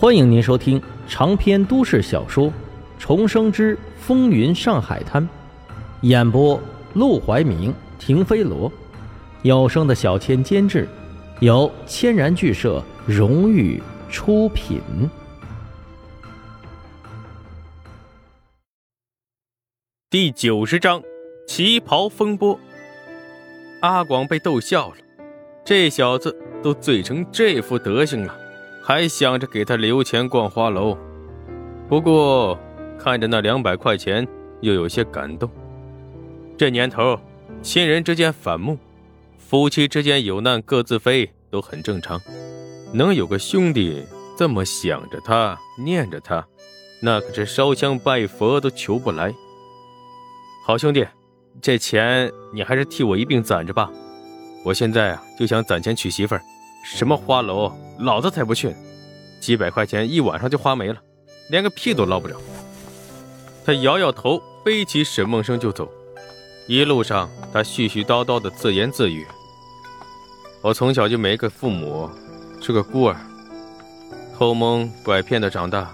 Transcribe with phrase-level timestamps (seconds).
[0.00, 2.46] 欢迎您收听长篇都市小说
[2.98, 5.22] 《重生之风云上海滩》，
[6.00, 6.58] 演播：
[6.94, 8.72] 陆怀明、停飞罗，
[9.42, 10.88] 有声的小千监制，
[11.40, 13.78] 由千然剧社荣誉
[14.08, 14.80] 出品。
[20.08, 21.02] 第九十章，
[21.46, 22.58] 旗袍风波。
[23.82, 24.96] 阿广被逗笑了，
[25.62, 28.39] 这小子都醉成这副德行了。
[28.82, 30.96] 还想着给他留钱逛花楼，
[31.88, 32.58] 不过
[32.98, 34.26] 看着那两百块钱，
[34.60, 35.48] 又有些感动。
[36.56, 37.18] 这年头，
[37.62, 38.78] 亲人之间反目，
[39.38, 42.20] 夫妻之间有难各自飞都很正常。
[42.92, 44.02] 能有个兄弟
[44.36, 46.46] 这么想着他、念着他，
[47.00, 49.32] 那可是烧香拜佛都求不来。
[50.66, 51.06] 好兄弟，
[51.60, 53.90] 这钱你还是替我一并攒着吧。
[54.64, 56.42] 我现在啊，就想攒钱娶媳妇儿。
[56.82, 58.74] 什么花楼，老子才不去！
[59.40, 61.00] 几百块钱一晚上就花没了，
[61.48, 62.36] 连个屁都捞不着。
[63.64, 65.90] 他摇摇头，背起沈梦生就走。
[66.66, 69.26] 一路上，他絮絮叨叨的自言自语
[70.62, 72.08] ：“我从小就没个父母，
[72.60, 73.16] 是个孤儿，
[74.36, 75.90] 偷蒙拐骗的长大。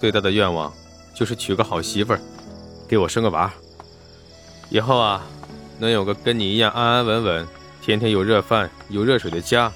[0.00, 0.72] 最大的愿望
[1.14, 2.20] 就是娶个好媳妇儿，
[2.88, 3.52] 给我生个娃。
[4.70, 5.22] 以后啊，
[5.78, 7.46] 能有个跟你一样安安稳稳、
[7.82, 9.72] 天天有热饭有热水的家。”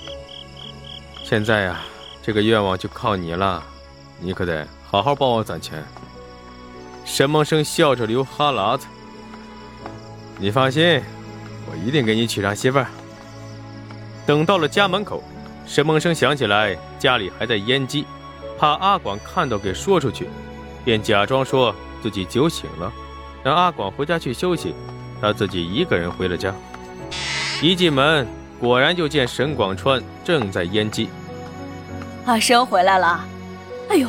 [1.31, 1.83] 现在呀，
[2.21, 3.63] 这个愿望就靠你了，
[4.19, 5.81] 你可得好好帮我攒钱。
[7.05, 8.89] 沈梦生笑着流哈喇子。
[10.39, 11.01] 你放心，
[11.71, 12.87] 我一定给你娶上媳妇儿。
[14.27, 15.23] 等到了家门口，
[15.69, 18.05] 沈梦生想起来家里还在烟机，
[18.59, 20.29] 怕阿广看到给说出去，
[20.85, 21.73] 便假装说
[22.03, 22.93] 自己酒醒了，
[23.45, 24.75] 让阿广回家去休息，
[25.21, 26.53] 他自己一个人回了家。
[27.63, 28.27] 一进门，
[28.59, 31.09] 果然就见沈广川正在烟机。
[32.27, 33.27] 阿生回来了，
[33.89, 34.09] 哎呦，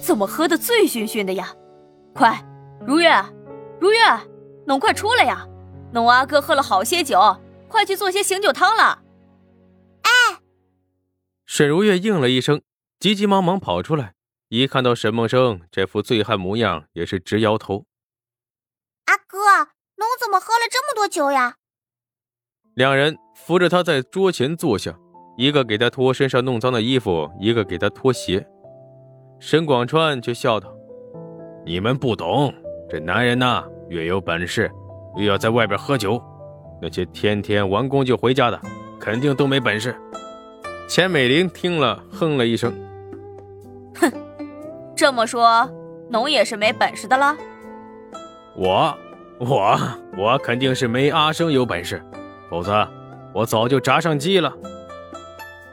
[0.00, 1.54] 怎么喝的醉醺醺的呀？
[2.14, 2.42] 快，
[2.84, 3.12] 如月，
[3.80, 3.98] 如月，
[4.66, 5.46] 侬快出来呀！
[5.92, 7.20] 侬阿哥喝了好些酒，
[7.68, 9.02] 快去做些醒酒汤了。
[10.02, 10.40] 哎，
[11.46, 12.62] 沈如月应了一声，
[12.98, 14.14] 急急忙忙跑出来，
[14.48, 17.84] 一看到沈梦生这副醉汉模样，也是直摇头。
[19.04, 19.38] 阿哥，
[19.96, 21.56] 侬怎么喝了这么多酒呀？
[22.74, 24.98] 两人扶着他在桌前坐下。
[25.36, 28.46] 一个给他脱身上弄脏的衣服，一个给他脱鞋。
[29.38, 30.72] 沈广川却笑道
[31.64, 32.52] ：“你们不懂，
[32.88, 34.70] 这男人呐，越有本事，
[35.16, 36.22] 越要在外边喝酒。
[36.80, 38.60] 那些天天完工就回家的，
[39.00, 39.94] 肯定都没本事。”
[40.86, 42.72] 钱美玲听了，哼了一声
[43.98, 44.12] ：“哼，
[44.94, 45.68] 这么说，
[46.10, 47.34] 侬也是没本事的了？
[48.54, 48.94] 我，
[49.38, 49.78] 我，
[50.18, 52.02] 我肯定是没阿生有本事，
[52.50, 52.86] 否则
[53.32, 54.52] 我早就扎上鸡了。”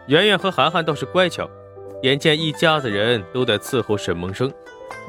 [0.10, 1.48] 圆圆和涵涵倒是乖巧，
[2.02, 4.52] 眼见一家子人都在伺候沈梦生，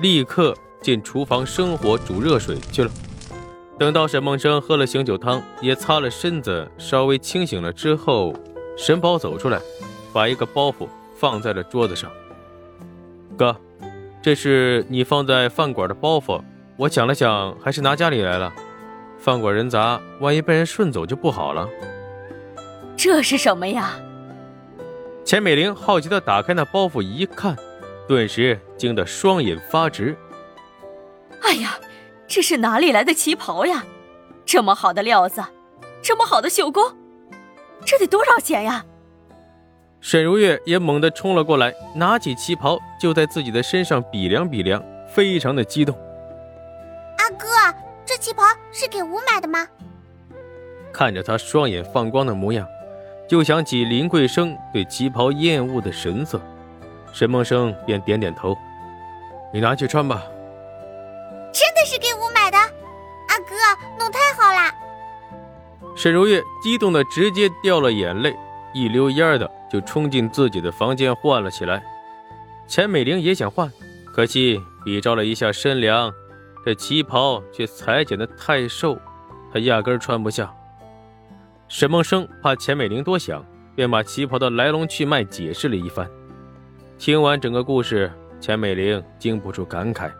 [0.03, 2.91] 立刻进厨房生火煮热水去了。
[3.78, 8.34] 等到沈梦生喝了醒酒汤，也擦了身子，稍微清醒了之后，
[8.77, 9.59] 沈宝走出来，
[10.12, 10.87] 把一个包袱
[11.17, 12.11] 放在了桌子上。
[13.38, 13.56] 哥，
[14.21, 16.43] 这是你放在饭馆的包袱，
[16.77, 18.53] 我想了想，还是拿家里来了。
[19.19, 21.67] 饭馆人杂，万一被人顺走就不好了。
[22.99, 23.99] 这是什么呀？
[25.25, 27.56] 钱美玲好奇地打开那包袱一看，
[28.08, 30.16] 顿时惊得双眼发直。
[31.42, 31.78] 哎呀，
[32.26, 33.84] 这是哪里来的旗袍呀？
[34.44, 35.44] 这么好的料子，
[36.03, 36.82] 这么好的绣工，
[37.84, 38.84] 这得多少钱呀？
[40.00, 44.82] 沈如月也猛地冲了过来，拿起旗袍就在自己的身上比量比量，
[45.14, 45.94] 非常的激动。
[47.19, 47.47] 阿哥，
[48.04, 48.42] 这旗袍
[48.72, 49.69] 是给吾买的吗？
[50.92, 52.66] 看着他双眼放光的模样。
[53.31, 56.43] 就想起林桂生对旗袍厌恶的神色，
[57.13, 58.59] 沈梦生便点点头
[59.55, 60.21] ：“你拿去穿吧。”
[61.55, 63.55] 真的是给我买的，阿哥，
[63.97, 64.75] 弄太好了！
[65.95, 68.35] 沈如月激动的直接掉了眼泪，
[68.75, 71.81] 一溜烟的就冲进自己的房间换了起来。
[72.67, 73.71] 钱美玲也想换，
[74.12, 76.12] 可惜比照了一下身量，
[76.67, 78.99] 这旗袍却裁剪的太瘦，
[79.53, 80.53] 她压根穿不下。
[81.70, 83.46] 沈梦生怕钱美玲多想，
[83.76, 86.11] 便把旗袍的来龙去脉解释了一番。
[86.99, 90.11] 听完整个故事，钱美玲禁不住感慨：“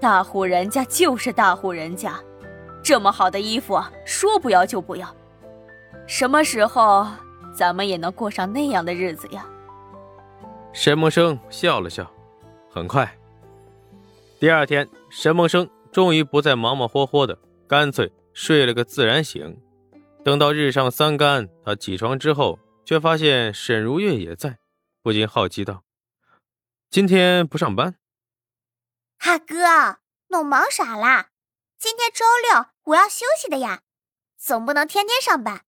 [0.00, 2.18] 大户人家就是大户人家，
[2.82, 5.06] 这么好的衣服，说不要就不要。
[6.06, 7.06] 什么时候
[7.54, 9.44] 咱们也能过上那样的日子呀？”
[10.72, 12.10] 沈梦生笑了笑。
[12.70, 13.18] 很快，
[14.40, 17.38] 第二天，沈梦生终于不再忙忙活活的，
[17.68, 19.54] 干脆睡了个自然醒。
[20.24, 24.58] 等到日上三竿，他起床之后，却发现沈如月也在，
[25.02, 25.82] 不禁好奇道
[26.88, 27.96] ：“今天不上班？
[29.18, 29.98] 阿哥，
[30.28, 31.30] 弄忙啥啦？
[31.76, 33.82] 今天周六，我要休息的呀，
[34.38, 35.64] 总不能天天上班。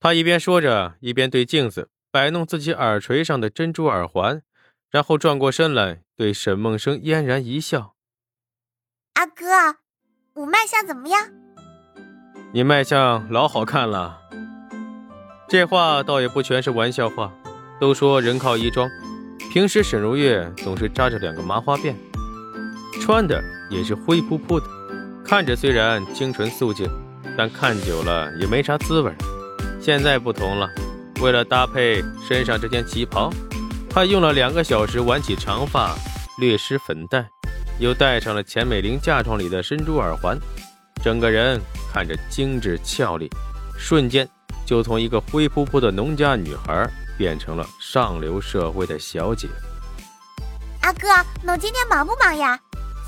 [0.00, 4.42] 他一边说着，一边对镜子摆弄自己耳垂上的珍珠耳环，
[4.90, 7.94] 然后转过身来对沈梦生嫣然一笑
[9.14, 9.76] ：“阿哥，
[10.34, 11.32] 我卖相怎么样
[12.52, 14.18] ？”“你卖相老好看了。”
[15.48, 17.32] 这话倒也不全是玩笑话。
[17.80, 18.86] 都说人靠衣装，
[19.50, 21.94] 平时沈如月总是扎着两个麻花辫，
[23.00, 24.66] 穿的也是灰扑扑的，
[25.24, 26.86] 看着虽然清纯素净，
[27.38, 29.10] 但看久了也没啥滋味。
[29.80, 30.68] 现在不同了，
[31.22, 33.32] 为了搭配身上这件旗袍，
[33.88, 35.96] 她用了两个小时挽起长发，
[36.38, 37.26] 略施粉黛，
[37.78, 40.38] 又戴上了钱美玲嫁妆里的珍珠耳环，
[41.02, 41.58] 整个人
[41.92, 43.30] 看着精致俏丽，
[43.78, 44.28] 瞬间
[44.64, 46.88] 就从一个灰扑扑的农家女孩。
[47.18, 49.46] 变成了上流社会的小姐。
[50.80, 51.06] 阿哥，
[51.42, 52.58] 侬今天忙不忙呀？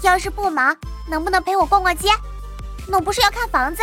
[0.03, 0.77] 要是不忙，
[1.09, 2.11] 能不能陪我逛逛街？
[2.87, 3.83] 侬不是要看房子，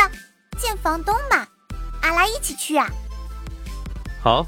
[0.56, 1.48] 见房东吗？
[2.04, 2.88] 阿拉一起去啊。
[4.22, 4.46] 好。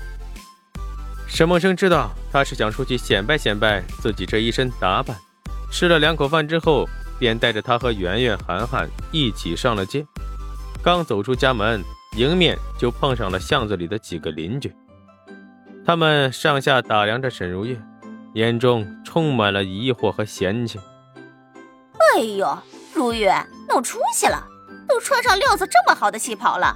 [1.27, 5.17] 沈梦生知道他是想出去显摆显摆自己这一身打扮，
[5.71, 6.87] 吃了两口饭之后，
[7.17, 10.05] 便带着他和圆圆、涵涵一起上了街。
[10.83, 11.83] 刚走出家门，
[12.17, 14.75] 迎面就碰上了巷子里的几个邻居。
[15.85, 17.79] 他们上下打量着沈如月，
[18.33, 20.79] 眼中充满了疑惑和嫌弃。
[22.15, 22.57] 哎呦，
[22.95, 23.31] 如月，
[23.69, 24.43] 弄出息了！
[24.87, 26.75] 都穿上料子这么好的旗袍了，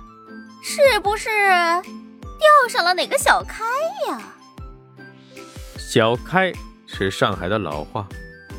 [0.64, 3.64] 是不是钓上了哪个小开
[4.08, 4.22] 呀？
[5.80, 6.54] 小开
[6.86, 8.08] 是上海的老话，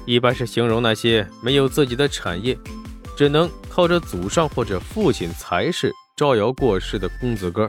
[0.07, 2.59] 一般是形容那些没有自己的产业，
[3.17, 7.69] 只能靠着祖上或者父亲财势招摇过市的公子哥。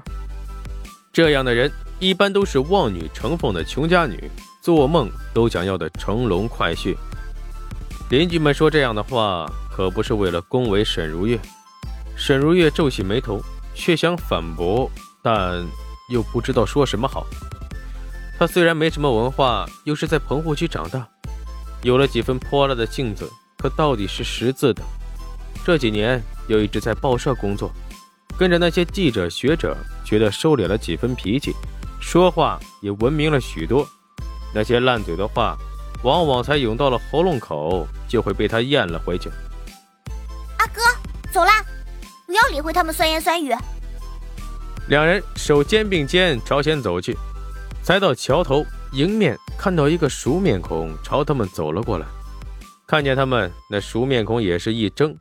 [1.12, 1.72] 这样的人。
[2.00, 4.30] 一般都是望女成凤的穷家女，
[4.62, 6.96] 做梦都想要的乘龙快婿。
[8.12, 11.40] 邻居们说这样的话，可不是为了恭维沈如月。
[12.16, 13.42] 沈如月皱起眉头，
[13.74, 14.88] 却想反驳，
[15.24, 15.66] 但
[16.14, 17.26] 又不知道说什么好。
[18.38, 21.10] 她虽然没什么文化，又是在棚户区长大，
[21.82, 23.28] 有了几分泼辣的性子，
[23.58, 24.84] 可到底是识字的。
[25.66, 27.72] 这几年又一直在报社工作，
[28.38, 29.76] 跟着那些记者学者，
[30.06, 31.54] 觉得收敛了几分脾气。
[32.00, 33.88] 说话也文明了许多，
[34.54, 35.58] 那些烂嘴的话，
[36.04, 39.30] 往往才涌到了喉咙口，就会被他咽了回去。
[40.60, 40.82] 阿哥，
[41.32, 41.64] 走啦，
[42.26, 43.52] 不要理会他们酸言酸语。
[44.88, 47.18] 两人手肩并肩朝前走去，
[47.84, 52.06] 才到桥头，迎面看到一个熟面孔朝他们走了过来。
[52.86, 55.18] 看见他们，那熟面孔也是一怔，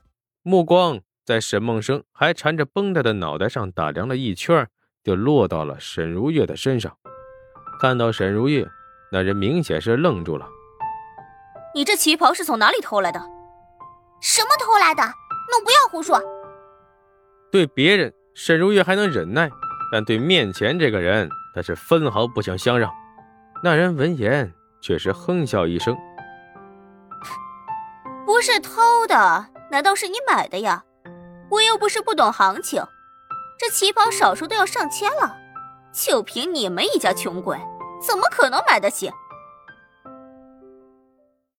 [0.49, 4.69] 目光在沈梦生还缠着绷带的脑袋上打量了一圈。
[5.03, 6.97] 就落到了沈如月的身上。
[7.81, 8.69] 看到沈如月，
[9.13, 10.49] 那人明显是愣住了。
[11.73, 13.21] 你这旗袍是从哪里偷来的？
[14.21, 15.03] 什么偷来的？
[15.05, 16.21] 侬不要胡说！
[17.53, 19.49] 对别人，沈如月还能忍耐，
[19.93, 22.93] 但对面前这个人，他是分毫不想相让。
[23.63, 25.97] 那人闻言却是哼笑一声
[28.27, 30.85] ：“不是偷的，难道是你买的呀？
[31.51, 32.83] 我又不是不懂行情。”
[33.59, 35.35] 这旗袍少说都要上千了，
[35.93, 37.59] 就凭你们一家穷鬼，
[38.07, 39.11] 怎么可能买得起？